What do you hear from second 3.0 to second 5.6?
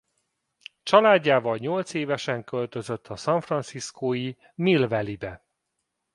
a San Franciscó-i Mill Valley-be.